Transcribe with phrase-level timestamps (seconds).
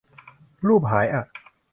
[0.67, 1.23] รูปหายอ่ะ